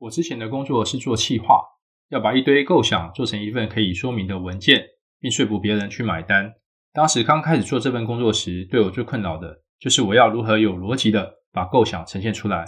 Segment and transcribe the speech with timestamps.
[0.00, 1.62] 我之前的工作是做企划，
[2.08, 4.82] 要把一堆构想做成一份可以说明的文件，
[5.20, 6.54] 并说服别人去买单。
[6.94, 12.64] 当时刚开始做这份工作时，对我最困扰的就是我要如何有逻辑的把构想呈现出来，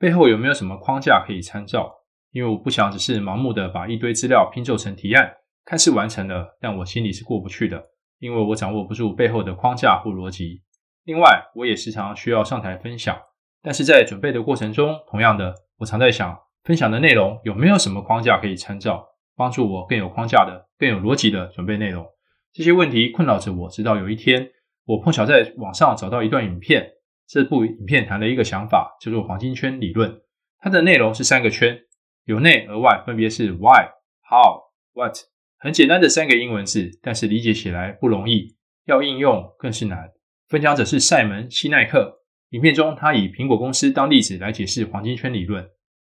[0.00, 1.88] 背后有没有什么框架可以参照？
[2.32, 5.32] 因为我不想只是盲目的把一堆资料拼凑成提案，
[5.64, 7.80] 看似完成了，但我心里是过不去的，
[8.18, 10.60] 因为我掌握不住背后的框架或逻辑。
[11.04, 13.16] 另外，我也时常需要上台分享，
[13.62, 22.06] 但是在准备的过程中，同样的，我常在想，分享的内容有没有什么框架可以参照，帮助我更有框架的、更有逻辑的准备内容？
[22.54, 24.50] 这些问题困扰着我，直到有一天，
[24.86, 26.90] 我碰巧在网上找到一段影片，
[27.28, 30.22] 这部影片谈了一个想法，叫做黄金圈理论。
[30.58, 31.78] 它的内容是三个圈。
[32.24, 33.90] 由内而外，分别是 Why、
[34.30, 34.62] How、
[34.94, 35.18] What，
[35.58, 38.56] 很简单的三个英文字，但是理解起来不容易，
[38.86, 40.12] 要应用更是难。
[40.48, 42.20] 分享者是赛门·西奈克，
[42.50, 45.68] 影片中他以苹果公司当例子来解释黄金圈理论。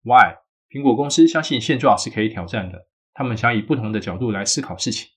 [0.04, 0.38] Why？
[0.70, 5.10] 苹果公司相信现状是可以挑战的，他们想以不同的角度来思考事情。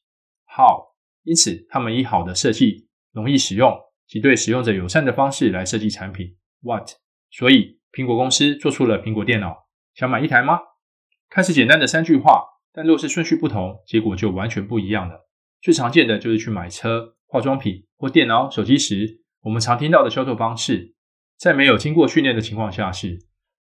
[0.46, 0.92] How？
[1.24, 6.36] 因此，他们以好的设计、容易使用及对使用者友善的方式来设计产品。
[6.62, 6.90] What？
[7.30, 10.58] 所以，苹果公司做出了苹果电脑，想买一台吗？
[11.28, 15.28] 看似简单的三句话，但若是顺序不同，结果就完全不一样了。
[15.60, 20.94] 最常见的就是去买车、化妆品或电脑、手机时，我们常听到的销售方式，
[21.38, 23.18] 在没有经过训练的情况下是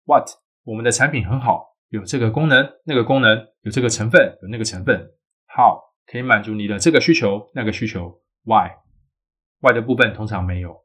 [0.05, 0.29] ：What？
[0.65, 4.99] 我们的产品很好，有这个功能、那个功能，有这个成分、有那个成分。
[5.47, 5.79] How？
[6.07, 8.19] 可以满足你的这个需求、那个需求。
[8.43, 10.83] Why？Why 的部分通常没有。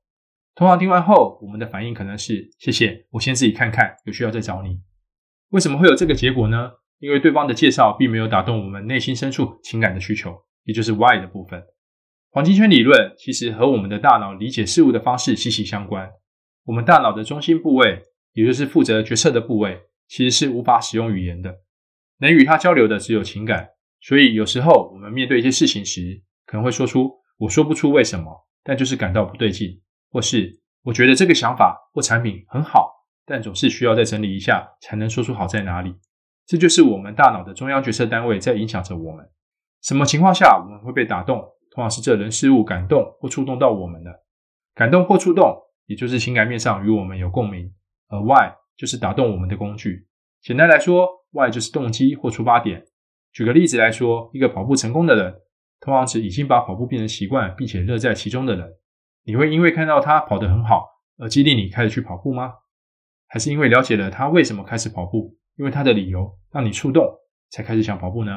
[0.54, 4.80] 通常听完后，我们的反应可能是：谢谢，我先自己看看，有需要再找你。
[5.50, 6.72] 为什么会有这个结果呢？
[6.98, 11.62] 因为对方的介绍并没有打动我们内心深处情感的需求，也就是 why 的部分。
[12.30, 16.10] 黄金圈理论其实和我们的大脑理解事物的方式息息相关。
[16.64, 21.54] 我们大脑的中心部位，也就是负责决策的部位，其实是无法使用语言的，
[22.18, 23.68] 能与它交流的只有情感。
[24.00, 29.80] 所以有时候我们面对一些事情时，可能会说出“我说不出为什么”，但就是感到不对劲，
[30.10, 32.90] 或是“我觉得这个想法或产品很好”。
[33.26, 35.94] 但总是需要再整理一下，才能说出好在哪里。
[36.46, 39.28] 这就是我们大脑的中央决策单位在影响着我们。
[39.82, 41.38] 什么情况下我们会被打动？
[41.70, 44.10] 通常是这人事物感动或触动到我们的。
[44.74, 47.72] 感动或触动，也就是情感面上与我们有共鸣。
[48.10, 50.06] 而 Why 就是打动我们的工具。
[50.42, 52.84] 简单来说，Why 就是动机或出发点。
[53.32, 55.34] 举个例子来说，一个跑步成功的人，
[55.80, 58.68] 通常是已经把跑步变成习惯，并且乐在其中的人。
[59.24, 60.86] 你会因为看到他跑得很好，
[61.18, 62.52] 而激励你开始去跑步吗？
[63.28, 67.06] 还是因为了解了他为什么开始跑步，因为他的理由让你触动，
[67.50, 68.32] 才开始想跑步呢？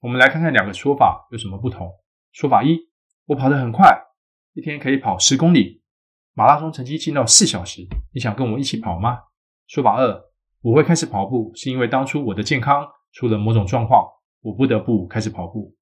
[0.00, 1.88] 我们来看看两个说法有什么不同。
[2.32, 2.78] 说法一：
[3.26, 4.02] 我跑得很快，
[4.54, 5.82] 一天可以跑十公里，
[6.34, 7.86] 马拉松成绩进到四小时。
[8.12, 9.18] 你想跟我一起跑吗？
[9.66, 10.22] 说法二：
[10.62, 14.06] 我会开始跑步，是因为当初我的健康出了某种状况，
[14.42, 15.74] 我不得不开始跑步。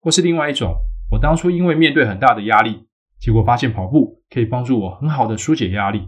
[0.00, 0.74] 或是另外一种，
[1.10, 2.86] 我当初因为面对很大的压力，
[3.18, 6.06] 结果发现跑步可以帮助我很好的纾解压力。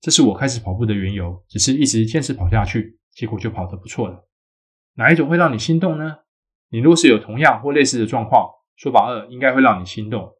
[0.00, 4.26] 这是我开始跑步的缘由，只是一直坚持跑下去，结果就跑得不错了。
[4.94, 6.18] 哪一种会让你心动呢？
[6.70, 10.32] 你若是有同样或类似的状况，说法二应该会让你心动。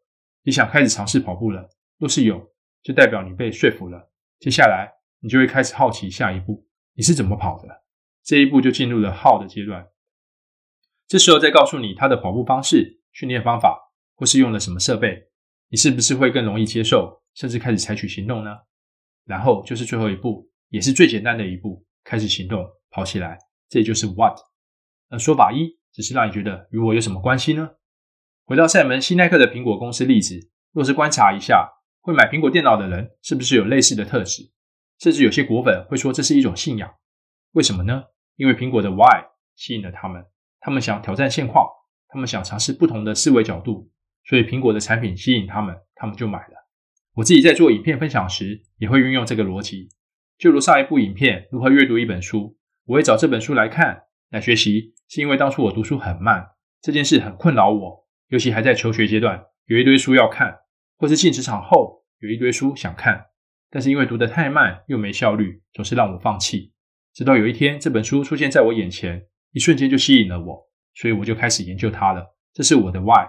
[0.44, 1.68] 你想开始尝试跑步了，
[1.98, 2.50] 若是有，
[2.82, 4.10] 就代表你被说服了。
[4.38, 7.84] 接下来你就会开始好奇下一步你是怎么跑的，
[8.22, 9.86] 这一步就进入了 how 的阶段。
[11.06, 15.28] 这时候再告诉你他的跑步方式、训练方法，或是用了什么设备，
[15.68, 18.56] 你是不是会更容易接受，甚至开始采取行动呢？
[19.24, 23.38] 然后就是最后一步，也是最简单的一步，开始行动，跑起来。
[23.68, 24.38] 这就是 What。
[25.08, 27.70] 而说法一只是让你觉得与我有什么关系呢？
[28.44, 31.68] 回到赛门·西奈克的苹果公司例子，若是观察一下，
[32.00, 34.50] 会买苹果电脑的人是不是有类似的特质？
[34.98, 36.94] 甚至有些果粉会说这是一种信仰。
[37.52, 38.04] 为什么呢？
[38.36, 39.24] 因为苹果的 Why
[39.56, 40.24] 吸引了他们，
[40.60, 41.66] 他们想挑战现况，
[42.08, 43.90] 他们想尝试不同的思维角度，
[44.24, 46.68] 所以苹果的产品吸引他们，他们就买了。
[47.14, 49.88] 我自己在做影片分享时，也会运用这个逻辑。
[50.38, 52.56] 就如上一部影片如何阅读一本书，
[52.86, 56.46] 我会找这本书来看、来学习，是因为当初我读书很慢，
[56.80, 60.59] 这件事很困扰我，尤其还在求学阶段，有一堆书要看，
[61.00, 63.24] 或是进职场后有一堆书想看，
[63.70, 66.74] 但是因为读得太慢又没效率，总是让我放弃。
[67.14, 72.36] 直到有一天，这本书出现在我眼前，一瞬间就吸引了我，所以我就开始研究它了。
[72.52, 73.28] 这是我的 Why。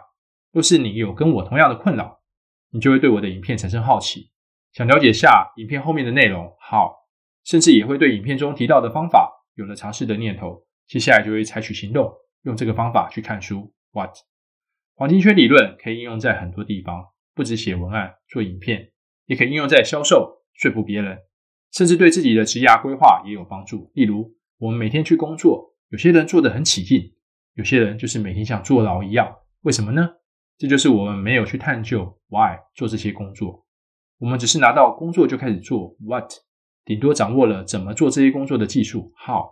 [0.51, 2.19] 若是你有跟我同样的困扰，
[2.71, 4.31] 你就会对我的影片产生好奇，
[4.73, 6.91] 想了解下影片后面的内容，How，
[7.45, 10.65] 甚至也会对影片中提到的方法有了尝试的念头。
[10.87, 13.73] 接下来就会采取行动，用这个方法去看书。
[13.93, 14.11] What？
[14.95, 18.91] 黄金圈理论可以应用在很多地方，不止写文案、做影片，
[19.25, 21.17] 也可以应用在销售、说服别人，
[21.71, 23.91] 甚至对自己的职涯规划也有帮助。
[23.93, 27.13] 例如，我们每天去工作，有些人做得很起劲，
[27.53, 29.35] 有些人就是每天像坐牢一样。
[29.61, 30.09] 为什么呢？
[30.57, 33.65] 这就是我们没有去探究 why 做这些工作。
[34.19, 36.31] 我们只是拿到工作就开始做 what，
[36.85, 39.45] 顶多掌握了怎么做这些工作的技术 how，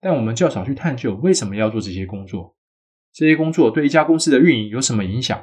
[0.00, 2.56] 但我们较少去探究为什么要做这些工作。
[3.14, 5.42] 这些工作对一家公司的运营有什么影响？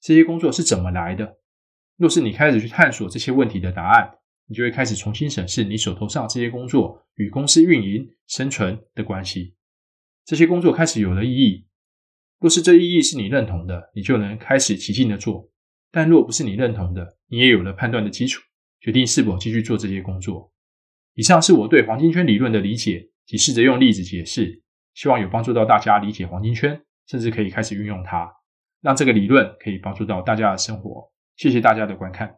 [0.00, 1.38] 这些工作是怎么来的？
[1.96, 9.54] 若是你开始去探索这些问题的答案，你就会开始重新审视你手头上这些工作与公司运营、生存的关系。
[10.24, 11.66] 这些工作开始有了意义。
[12.38, 15.50] 若是这意义是你认同的，你就能开始起劲的做；
[15.90, 18.40] 但若不是你认同的，你也有了判断的基础，
[18.80, 20.52] 决定是否继续做这些工作。
[21.14, 24.62] 以上是我对黄金圈理论的理解，及试着用例子解释，
[24.94, 28.30] 希望有帮助到大家理解黄金圈，甚至可以开始运用它，
[28.80, 31.10] 让这个理论可以帮助到大家的生活。
[31.36, 32.36] 谢谢大家的观看。